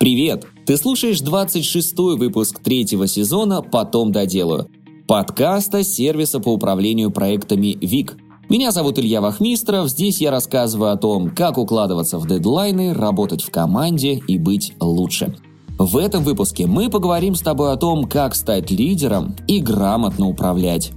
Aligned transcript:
Привет! 0.00 0.46
Ты 0.64 0.78
слушаешь 0.78 1.20
26-й 1.20 2.16
выпуск 2.16 2.60
третьего 2.60 3.06
сезона 3.06 3.60
«Потом 3.60 4.12
доделаю» 4.12 4.66
подкаста 5.06 5.84
сервиса 5.84 6.40
по 6.40 6.54
управлению 6.54 7.10
проектами 7.10 7.76
ВИК. 7.82 8.16
Меня 8.48 8.70
зовут 8.70 8.98
Илья 8.98 9.20
Вахмистров, 9.20 9.90
здесь 9.90 10.22
я 10.22 10.30
рассказываю 10.30 10.92
о 10.92 10.96
том, 10.96 11.28
как 11.28 11.58
укладываться 11.58 12.18
в 12.18 12.26
дедлайны, 12.26 12.94
работать 12.94 13.42
в 13.42 13.50
команде 13.50 14.22
и 14.26 14.38
быть 14.38 14.72
лучше. 14.80 15.36
В 15.78 15.98
этом 15.98 16.24
выпуске 16.24 16.66
мы 16.66 16.88
поговорим 16.88 17.34
с 17.34 17.42
тобой 17.42 17.70
о 17.70 17.76
том, 17.76 18.08
как 18.08 18.34
стать 18.34 18.70
лидером 18.70 19.36
и 19.48 19.60
грамотно 19.60 20.28
управлять. 20.28 20.92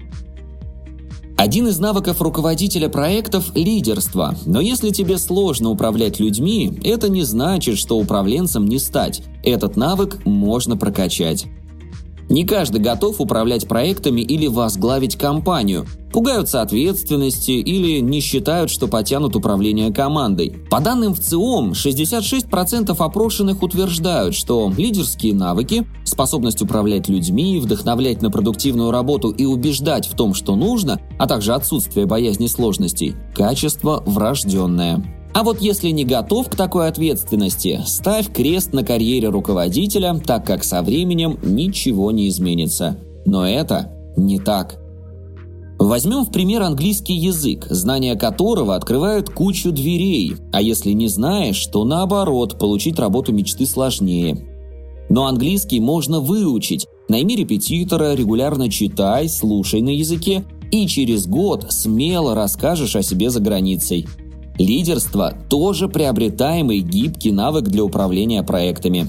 Один 1.44 1.68
из 1.68 1.78
навыков 1.78 2.22
руководителя 2.22 2.88
проектов– 2.88 3.54
лидерство. 3.54 4.34
Но 4.46 4.62
если 4.62 4.92
тебе 4.92 5.18
сложно 5.18 5.72
управлять 5.72 6.18
людьми, 6.18 6.80
это 6.86 7.10
не 7.10 7.24
значит, 7.24 7.78
что 7.78 7.98
управленцем 7.98 8.66
не 8.66 8.80
стать. 8.80 9.24
Этот 9.44 9.76
навык 9.76 10.26
можно 10.26 10.78
прокачать. 10.78 11.48
Не 12.30 12.46
каждый 12.46 12.80
готов 12.80 13.20
управлять 13.20 13.68
проектами 13.68 14.22
или 14.22 14.48
возглавить 14.48 15.18
компанию. 15.18 15.86
Пугаются 16.14 16.62
ответственности 16.62 17.52
или 17.52 18.00
не 18.00 18.22
считают, 18.22 18.72
что 18.72 18.88
потянут 18.88 19.36
управление 19.36 19.92
командой. 19.92 20.56
По 20.70 20.80
данным 20.80 21.14
в 21.14 21.20
ЦИОМ, 21.20 21.72
66% 21.72 22.96
опрошенных 22.98 23.64
утверждают, 23.64 24.34
что 24.34 24.72
лидерские 24.78 25.34
навыки, 25.34 25.86
способность 26.14 26.62
управлять 26.62 27.10
людьми, 27.10 27.60
вдохновлять 27.60 28.22
на 28.22 28.32
продуктивную 28.32 28.92
работу 28.92 29.30
и 29.30 29.46
убеждать 29.46 30.08
в 30.08 30.16
том, 30.16 30.34
что 30.34 30.56
нужно, 30.56 31.02
а 31.20 31.28
также 31.28 31.54
отсутствие 31.54 32.06
боязни 32.06 32.48
сложностей– 32.48 33.16
качество 33.36 34.02
врожденное. 34.06 35.04
А 35.34 35.44
вот 35.44 35.62
если 35.62 35.90
не 35.90 36.06
готов 36.06 36.50
к 36.50 36.56
такой 36.56 36.88
ответственности, 36.88 37.82
ставь 37.86 38.32
крест 38.32 38.72
на 38.72 38.84
карьере 38.84 39.30
руководителя, 39.30 40.22
так 40.24 40.46
как 40.46 40.64
со 40.64 40.84
временем 40.84 41.40
ничего 41.42 42.12
не 42.12 42.30
изменится. 42.30 42.98
Но 43.26 43.48
это 43.48 43.92
не 44.16 44.40
так. 44.40 44.80
Возьмем 45.80 46.24
в 46.24 46.32
пример 46.32 46.62
английский 46.62 47.16
язык, 47.16 47.66
знание 47.70 48.16
которого 48.16 48.76
открывает 48.76 49.30
кучу 49.30 49.72
дверей, 49.72 50.36
а 50.54 50.62
если 50.62 50.92
не 50.92 51.08
знаешь, 51.08 51.66
то 51.66 51.84
наоборот, 51.84 52.60
получить 52.60 53.00
работу 53.00 53.34
мечты 53.34 53.66
сложнее. 53.66 54.53
Но 55.14 55.28
английский 55.28 55.80
можно 55.80 56.20
выучить. 56.20 56.88
Найми 57.08 57.36
репетитора, 57.36 58.16
регулярно 58.16 58.70
читай, 58.70 59.30
слушай 59.30 59.82
на 59.82 59.96
языке, 59.96 60.44
и 60.72 60.88
через 60.88 61.28
год 61.28 61.68
смело 61.70 62.36
расскажешь 62.36 62.96
о 62.96 63.04
себе 63.04 63.30
за 63.30 63.40
границей– 63.40 64.08
Лидерство– 64.60 65.36
тоже 65.50 65.88
приобретаемый 65.88 66.80
гибкий 66.80 67.32
навык 67.32 67.64
для 67.64 67.84
управления 67.84 68.44
проектами. 68.44 69.08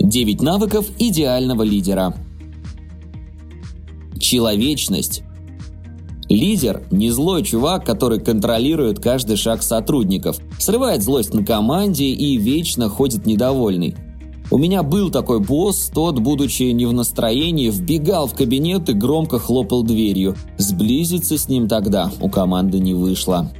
9 0.00 0.40
навыков 0.40 0.86
идеального 0.98 1.62
лидера. 1.62 2.14
Человечность. 4.18 5.22
Лидер– 6.30 6.86
не 6.90 7.10
злой 7.10 7.42
чувак, 7.42 7.84
который 7.84 8.18
контролирует 8.18 8.98
каждый 8.98 9.36
шаг 9.36 9.62
сотрудников, 9.62 10.38
срывает 10.58 11.02
злость 11.02 11.34
на 11.34 11.44
команде 11.44 12.06
и 12.06 12.36
вечно 12.36 12.88
ходит 12.88 13.26
недовольный. 13.26 13.94
У 14.50 14.56
меня 14.56 14.82
был 14.82 15.10
такой 15.10 15.40
босс, 15.40 15.90
тот, 15.94 16.18
будучи 16.20 16.62
не 16.62 16.86
в 16.86 16.92
настроении, 16.92 17.68
вбегал 17.68 18.26
в 18.26 18.34
кабинет 18.34 18.88
и 18.88 18.94
громко 18.94 19.38
хлопал 19.38 19.82
дверью. 19.82 20.36
Сблизиться 20.56 21.36
с 21.36 21.48
ним 21.48 21.68
тогда 21.68 22.10
у 22.20 22.30
команды 22.30 22.78
не 22.78 22.94
вышло. 22.94 23.50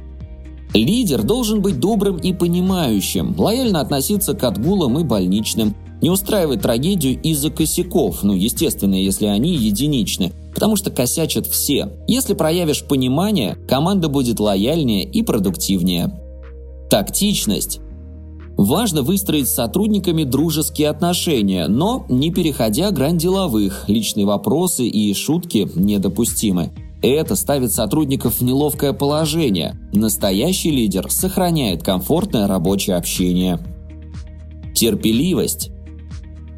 Лидер 0.73 1.23
должен 1.23 1.61
быть 1.61 1.79
добрым 1.79 2.17
и 2.17 2.33
понимающим, 2.33 3.35
лояльно 3.37 3.81
относиться 3.81 4.33
к 4.33 4.43
отгулам 4.43 4.99
и 4.99 5.03
больничным, 5.03 5.75
не 6.01 6.09
устраивать 6.09 6.61
трагедию 6.61 7.19
из-за 7.21 7.49
косяков, 7.49 8.23
ну, 8.23 8.33
естественно, 8.33 8.95
если 8.95 9.25
они 9.25 9.55
единичны, 9.55 10.31
потому 10.53 10.75
что 10.75 10.91
косячат 10.91 11.45
все. 11.47 11.91
Если 12.07 12.33
проявишь 12.33 12.83
понимание, 12.83 13.57
команда 13.67 14.09
будет 14.09 14.39
лояльнее 14.39 15.03
и 15.03 15.23
продуктивнее. 15.23 16.18
Тактичность. 16.89 17.79
Важно 18.57 19.03
выстроить 19.03 19.47
с 19.47 19.53
сотрудниками 19.53 20.23
дружеские 20.23 20.89
отношения, 20.89 21.67
но 21.67 22.05
не 22.09 22.31
переходя 22.31 22.91
грань 22.91 23.17
деловых, 23.17 23.85
личные 23.87 24.25
вопросы 24.25 24.87
и 24.87 25.13
шутки 25.13 25.69
недопустимы. 25.75 26.71
Это 27.01 27.35
ставит 27.35 27.71
сотрудников 27.71 28.39
в 28.39 28.43
неловкое 28.43 28.91
положение. 28.91 29.79
Настоящий 29.93 30.71
лидер 30.71 31.09
сохраняет 31.09 31.83
комфортное 31.83 32.47
рабочее 32.47 32.97
общение. 32.97 33.59
Терпеливость. 34.75 35.71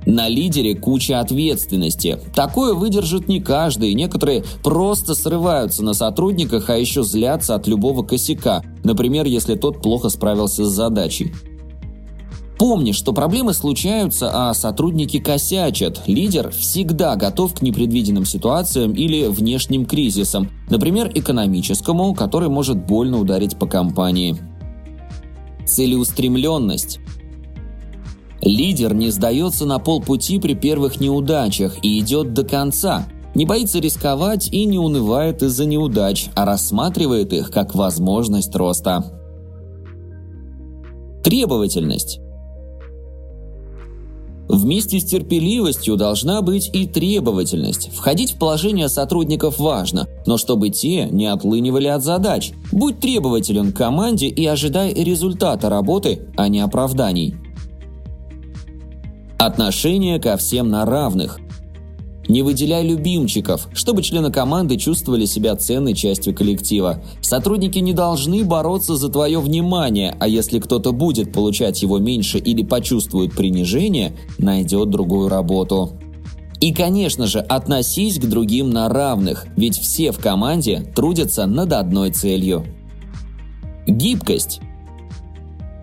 На 0.05 0.27
лидере 0.27 0.75
куча 0.75 1.19
ответственности. 1.19 2.19
Такое 2.35 2.73
выдержит 2.73 3.27
не 3.27 3.39
каждый, 3.39 3.93
некоторые 3.93 4.43
просто 4.63 5.13
срываются 5.13 5.83
на 5.83 5.93
сотрудниках, 5.93 6.69
а 6.69 6.77
еще 6.77 7.03
злятся 7.03 7.55
от 7.55 7.67
любого 7.67 8.03
косяка, 8.03 8.63
например, 8.83 9.25
если 9.25 9.55
тот 9.55 9.81
плохо 9.81 10.09
справился 10.09 10.65
с 10.65 10.69
задачей. 10.69 11.33
Помни, 12.57 12.91
что 12.91 13.11
проблемы 13.11 13.55
случаются, 13.55 14.29
а 14.31 14.53
сотрудники 14.53 15.19
косячат. 15.19 16.03
Лидер 16.05 16.51
всегда 16.51 17.15
готов 17.15 17.55
к 17.55 17.63
непредвиденным 17.63 18.23
ситуациям 18.23 18.93
или 18.93 19.25
внешним 19.25 19.87
кризисам, 19.87 20.47
например, 20.69 21.11
экономическому, 21.15 22.13
который 22.13 22.49
может 22.49 22.85
больно 22.85 23.19
ударить 23.19 23.57
по 23.57 23.65
компании. 23.65 24.37
Целеустремленность. 25.65 26.99
Лидер 28.41 28.93
не 28.95 29.11
сдается 29.11 29.65
на 29.65 29.77
полпути 29.79 30.39
при 30.39 30.55
первых 30.55 30.99
неудачах 30.99 31.77
и 31.83 31.99
идет 31.99 32.33
до 32.33 32.43
конца. 32.43 33.07
Не 33.35 33.45
боится 33.45 33.79
рисковать 33.79 34.49
и 34.51 34.65
не 34.65 34.79
унывает 34.79 35.43
из-за 35.43 35.65
неудач, 35.65 36.29
а 36.35 36.45
рассматривает 36.45 37.33
их 37.33 37.51
как 37.51 37.75
возможность 37.75 38.55
роста. 38.55 39.05
Требовательность. 41.23 42.19
Вместе 44.49 44.99
с 44.99 45.05
терпеливостью 45.05 45.95
должна 45.95 46.41
быть 46.41 46.69
и 46.73 46.85
требовательность. 46.85 47.89
Входить 47.93 48.33
в 48.33 48.37
положение 48.37 48.89
сотрудников 48.89 49.59
важно, 49.59 50.07
но 50.25 50.37
чтобы 50.37 50.69
те 50.69 51.05
не 51.05 51.27
отлынивали 51.27 51.87
от 51.87 52.03
задач. 52.03 52.51
Будь 52.73 52.99
требователен 52.99 53.71
к 53.71 53.77
команде 53.77 54.27
и 54.27 54.45
ожидай 54.45 54.93
результата 54.93 55.69
работы, 55.69 56.27
а 56.35 56.49
не 56.49 56.59
оправданий. 56.59 57.35
Отношение 59.41 60.19
ко 60.19 60.37
всем 60.37 60.69
на 60.69 60.85
равных– 60.85 61.39
не 62.27 62.43
выделяй 62.43 62.87
любимчиков, 62.87 63.67
чтобы 63.73 64.03
члены 64.03 64.31
команды 64.31 64.77
чувствовали 64.77 65.25
себя 65.25 65.55
ценной 65.55 65.95
частью 65.95 66.35
коллектива. 66.35 67.01
Сотрудники 67.21 67.79
не 67.79 67.93
должны 67.93 68.43
бороться 68.45 68.95
за 68.95 69.09
твое 69.09 69.39
внимание, 69.39 70.15
а 70.19 70.27
если 70.27 70.59
кто-то 70.59 70.91
будет 70.91 71.33
получать 71.33 71.81
его 71.81 71.97
меньше 71.97 72.37
или 72.37 72.63
почувствует 72.63 73.33
принижение, 73.33 74.13
найдет 74.37 74.91
другую 74.91 75.27
работу. 75.27 75.93
И, 76.59 76.71
конечно 76.71 77.25
же, 77.25 77.39
относись 77.39 78.19
к 78.19 78.29
другим 78.29 78.69
на 78.69 78.89
равных, 78.89 79.47
ведь 79.57 79.79
все 79.79 80.11
в 80.11 80.19
команде 80.19 80.85
трудятся 80.95 81.47
над 81.47 81.73
одной 81.73 82.11
целью. 82.11 82.63
Гибкость. 83.87 84.61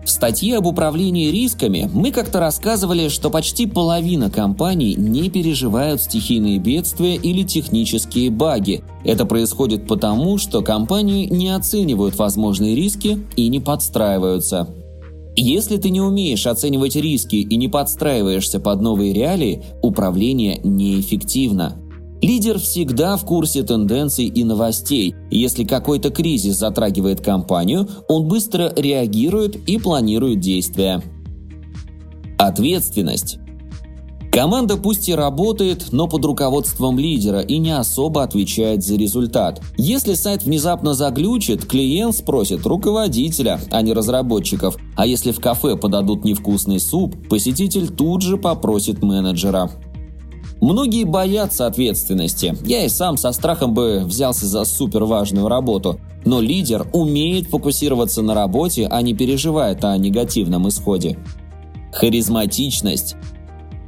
В 0.09 0.11
статье 0.11 0.57
об 0.57 0.65
управлении 0.65 1.29
рисками 1.29 1.87
мы 1.93 2.09
как-то 2.09 2.39
рассказывали, 2.39 3.09
что 3.09 3.29
почти 3.29 3.67
половина 3.67 4.31
компаний 4.31 4.95
не 4.95 5.29
переживают 5.29 6.01
стихийные 6.01 6.57
бедствия 6.57 7.15
или 7.15 7.43
технические 7.43 8.31
баги. 8.31 8.83
Это 9.03 9.27
происходит 9.27 9.87
потому, 9.87 10.39
что 10.39 10.63
компании 10.63 11.27
не 11.27 11.49
оценивают 11.49 12.17
возможные 12.17 12.73
риски 12.73 13.23
и 13.35 13.49
не 13.49 13.59
подстраиваются. 13.59 14.73
Если 15.35 15.77
ты 15.77 15.91
не 15.91 16.01
умеешь 16.01 16.47
оценивать 16.47 16.95
риски 16.95 17.35
и 17.35 17.55
не 17.55 17.67
подстраиваешься 17.67 18.59
под 18.59 18.81
новые 18.81 19.13
реалии, 19.13 19.63
управление 19.83 20.59
неэффективно. 20.63 21.78
Лидер 22.21 22.59
всегда 22.59 23.15
в 23.15 23.25
курсе 23.25 23.63
тенденций 23.63 24.25
и 24.25 24.43
новостей. 24.43 25.15
Если 25.31 25.63
какой-то 25.63 26.09
кризис 26.09 26.57
затрагивает 26.57 27.21
компанию, 27.21 27.87
он 28.09 28.27
быстро 28.27 28.73
реагирует 28.75 29.55
и 29.55 29.77
планирует 29.77 30.41
действия. 30.41 31.01
Ответственность. 32.37 33.39
Команда 34.33 34.77
пусть 34.77 35.09
и 35.09 35.15
работает, 35.15 35.87
но 35.91 36.07
под 36.07 36.23
руководством 36.23 36.99
лидера 36.99 37.39
и 37.39 37.57
не 37.57 37.71
особо 37.71 38.21
отвечает 38.21 38.83
за 38.83 38.95
результат. 38.95 39.61
Если 39.77 40.13
сайт 40.13 40.43
внезапно 40.43 40.93
заглючит, 40.93 41.65
клиент 41.65 42.15
спросит 42.15 42.65
руководителя, 42.65 43.59
а 43.71 43.81
не 43.81 43.93
разработчиков. 43.93 44.77
А 44.95 45.07
если 45.07 45.31
в 45.31 45.39
кафе 45.39 45.77
подадут 45.77 46.25
невкусный 46.25 46.79
суп, 46.79 47.15
посетитель 47.27 47.87
тут 47.89 48.21
же 48.21 48.37
попросит 48.37 49.01
менеджера. 49.01 49.71
Многие 50.61 51.05
боятся 51.05 51.67
ответственности. 51.67 52.55
Я 52.65 52.85
и 52.85 52.89
сам 52.89 53.15
со 53.17 53.31
страхом 53.31 53.73
бы 53.73 54.01
взялся 54.03 54.45
за 54.45 54.65
супер 54.65 55.05
важную 55.05 55.47
работу. 55.47 55.99
Но 56.25 56.41
лидер 56.41 56.87
умеет 56.91 57.47
фокусироваться 57.47 58.21
на 58.21 58.33
работе, 58.33 58.87
а 58.91 59.01
не 59.01 59.13
переживает 59.13 59.83
о 59.85 59.97
негативном 59.97 60.67
исходе. 60.67 61.17
Харизматичность. 61.93 63.15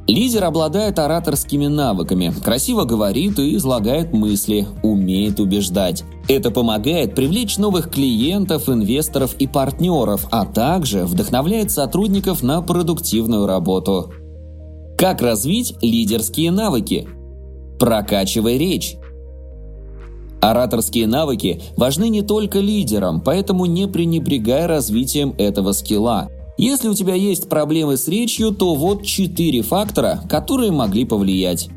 Лидер 0.08 0.44
обладает 0.44 0.98
ораторскими 0.98 1.66
навыками, 1.66 2.34
красиво 2.42 2.84
говорит 2.84 3.38
и 3.38 3.54
излагает 3.54 4.12
мысли, 4.12 4.66
умеет 4.82 5.38
убеждать. 5.38 6.02
Это 6.28 6.50
помогает 6.50 7.14
привлечь 7.14 7.56
новых 7.56 7.88
клиентов, 7.88 8.68
инвесторов 8.68 9.34
и 9.38 9.46
партнеров, 9.46 10.26
а 10.32 10.44
также 10.44 11.04
вдохновляет 11.04 11.70
сотрудников 11.70 12.42
на 12.42 12.62
продуктивную 12.62 13.46
работу. 13.46 14.12
Как 15.02 15.20
развить 15.20 15.74
лидерские 15.82 16.52
навыки? 16.52 17.08
Прокачивай 17.80 18.56
речь. 18.56 18.94
Ораторские 20.40 21.08
навыки 21.08 21.60
важны 21.76 22.08
не 22.08 22.22
только 22.22 22.60
лидерам, 22.60 23.20
поэтому 23.20 23.66
не 23.66 23.88
пренебрегай 23.88 24.66
развитием 24.66 25.34
этого 25.38 25.72
скилла. 25.72 26.30
Если 26.56 26.86
у 26.86 26.94
тебя 26.94 27.14
есть 27.14 27.48
проблемы 27.48 27.96
с 27.96 28.06
речью, 28.06 28.52
то 28.52 28.76
вот 28.76 29.02
четыре 29.02 29.62
фактора, 29.62 30.22
которые 30.30 30.70
могли 30.70 31.04
повлиять. 31.04 31.68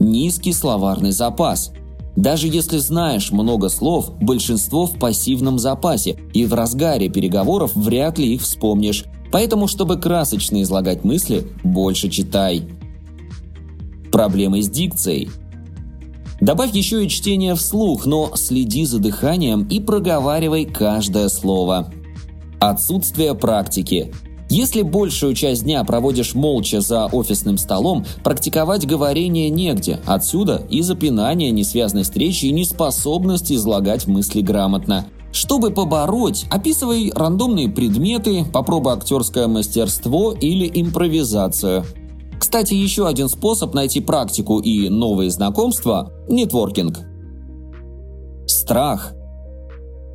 Низкий 0.00 0.52
словарный 0.52 1.12
запас. 1.12 1.70
Даже 2.16 2.48
если 2.48 2.78
знаешь 2.78 3.30
много 3.30 3.68
слов, 3.68 4.18
большинство 4.20 4.86
в 4.86 4.98
пассивном 4.98 5.60
запасе, 5.60 6.16
и 6.32 6.44
в 6.44 6.52
разгаре 6.52 7.08
переговоров 7.08 7.76
вряд 7.76 8.18
ли 8.18 8.34
их 8.34 8.42
вспомнишь. 8.42 9.04
Поэтому, 9.34 9.66
чтобы 9.66 9.96
красочно 9.96 10.62
излагать 10.62 11.02
мысли, 11.02 11.48
больше 11.64 12.08
читай. 12.08 12.68
Проблемы 14.12 14.62
с 14.62 14.70
дикцией– 14.70 15.28
Добавь 16.40 16.72
еще 16.74 17.04
и 17.04 17.08
чтение 17.08 17.54
вслух, 17.54 18.06
но 18.06 18.32
следи 18.36 18.84
за 18.84 18.98
дыханием 18.98 19.66
и 19.66 19.80
проговаривай 19.80 20.66
каждое 20.66 21.28
слово. 21.30 21.90
Отсутствие 22.60 23.34
практики. 23.34 24.12
Если 24.50 24.82
большую 24.82 25.34
часть 25.34 25.64
дня 25.64 25.82
проводишь 25.84 26.34
молча 26.34 26.80
за 26.80 27.06
офисным 27.06 27.56
столом, 27.56 28.04
практиковать 28.22 28.86
говорение 28.86 29.48
негде. 29.48 30.00
Отсюда 30.06 30.66
и 30.68 30.82
запинание, 30.82 31.50
несвязанность 31.50 32.16
речи 32.16 32.46
и 32.46 32.52
неспособность 32.52 33.50
излагать 33.50 34.06
мысли 34.06 34.42
грамотно. 34.42 35.06
Чтобы 35.34 35.70
побороть, 35.70 36.46
описывай 36.50 37.12
рандомные 37.14 37.68
предметы, 37.68 38.46
попробуй 38.50 38.94
актерское 38.94 39.48
мастерство 39.48 40.32
или 40.32 40.70
импровизацию– 40.72 41.84
кстати, 42.44 42.74
еще 42.74 43.08
один 43.08 43.28
способ 43.28 43.74
найти 43.74 44.00
практику 44.00 44.60
и 44.60 44.88
новые 44.88 45.30
знакомства– 45.30 46.12
нетворкинг. 46.28 47.00
Страх. 48.46 49.12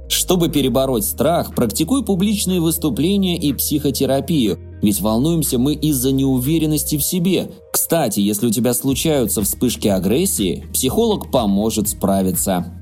Чтобы 0.07 0.49
перебороть 0.49 1.05
страх, 1.05 1.53
практикуй 1.55 2.05
публичные 2.05 2.61
выступления 2.61 3.37
и 3.37 3.51
психотерапию, 3.51 4.57
ведь 4.81 5.01
волнуемся 5.01 5.57
мы 5.57 5.73
из-за 5.73 6.11
неуверенности 6.11 6.97
в 6.97 7.03
себе. 7.03 7.51
Кстати, 7.73 8.19
если 8.19 8.47
у 8.47 8.51
тебя 8.51 8.73
случаются 8.73 9.41
вспышки 9.41 9.87
агрессии, 9.87 10.65
психолог 10.71 11.31
поможет 11.31 11.89
справиться. 11.89 12.78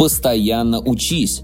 Постоянно 0.00 0.80
учись. 0.80 1.42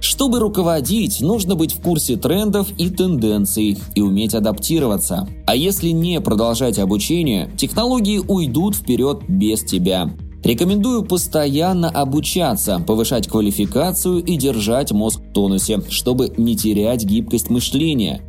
Чтобы 0.00 0.40
руководить, 0.40 1.20
нужно 1.20 1.54
быть 1.54 1.74
в 1.74 1.80
курсе 1.80 2.16
трендов 2.16 2.66
и 2.76 2.90
тенденций 2.90 3.78
и 3.94 4.00
уметь 4.00 4.34
адаптироваться. 4.34 5.28
А 5.46 5.54
если 5.54 5.90
не 5.90 6.20
продолжать 6.20 6.80
обучение, 6.80 7.48
технологии 7.56 8.18
уйдут 8.18 8.74
вперед 8.74 9.20
без 9.28 9.62
тебя. 9.62 10.10
Рекомендую 10.42 11.04
постоянно 11.04 11.88
обучаться, 11.88 12.80
повышать 12.84 13.28
квалификацию 13.28 14.24
и 14.24 14.36
держать 14.36 14.90
мозг 14.90 15.20
в 15.20 15.32
тонусе, 15.32 15.80
чтобы 15.88 16.34
не 16.36 16.56
терять 16.56 17.04
гибкость 17.04 17.48
мышления. 17.48 18.22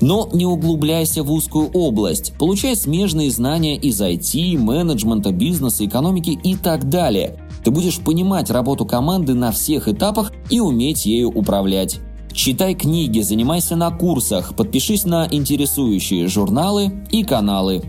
Но 0.00 0.28
не 0.32 0.44
углубляйся 0.44 1.22
в 1.22 1.32
узкую 1.32 1.70
область, 1.70 2.34
получай 2.38 2.76
смежные 2.76 3.30
знания 3.30 3.76
из 3.76 4.00
IT, 4.00 4.58
менеджмента, 4.58 5.32
бизнеса, 5.32 5.86
экономики 5.86 6.38
и 6.42 6.54
так 6.56 6.88
далее– 6.88 7.38
ты 7.66 7.72
будешь 7.72 7.98
понимать 7.98 8.48
работу 8.48 8.86
команды 8.86 9.34
на 9.34 9.50
всех 9.50 9.88
этапах 9.88 10.32
и 10.50 10.60
уметь 10.60 11.04
ею 11.04 11.30
управлять. 11.30 11.98
Читай 12.32 12.76
книги, 12.76 13.18
занимайся 13.18 13.74
на 13.74 13.90
курсах, 13.90 14.54
подпишись 14.54 15.04
на 15.04 15.26
интересующие 15.28 16.28
журналы 16.28 16.92
и 17.10 17.24
каналы. 17.24 17.82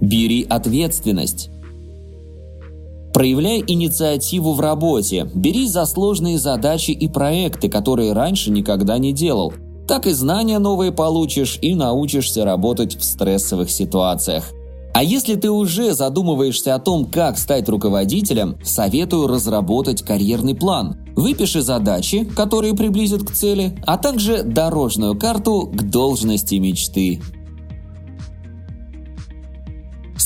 Бери 0.00 0.42
ответственность. 0.42 1.50
Проявляй 3.14 3.62
инициативу 3.64 4.52
в 4.54 4.58
работе, 4.58 5.30
бери 5.32 5.68
за 5.68 5.86
сложные 5.86 6.40
задачи 6.40 6.90
и 6.90 7.06
проекты, 7.06 7.68
которые 7.68 8.14
раньше 8.14 8.50
никогда 8.50 8.98
не 8.98 9.12
делал. 9.12 9.54
Так 9.92 10.06
и 10.06 10.12
знания 10.12 10.58
новые 10.58 10.90
получишь 10.90 11.58
и 11.60 11.74
научишься 11.74 12.46
работать 12.46 12.96
в 12.96 13.04
стрессовых 13.04 13.70
ситуациях. 13.70 14.54
А 14.94 15.04
если 15.04 15.34
ты 15.34 15.50
уже 15.50 15.92
задумываешься 15.92 16.74
о 16.74 16.78
том, 16.78 17.04
как 17.04 17.36
стать 17.36 17.68
руководителем, 17.68 18.56
советую 18.64 19.26
разработать 19.26 20.00
карьерный 20.00 20.54
план. 20.54 20.96
Выпиши 21.14 21.60
задачи, 21.60 22.24
которые 22.24 22.72
приблизят 22.74 23.22
к 23.22 23.32
цели, 23.32 23.78
а 23.86 23.98
также 23.98 24.42
дорожную 24.42 25.14
карту 25.14 25.70
к 25.70 25.82
должности 25.82 26.54
мечты. 26.54 27.20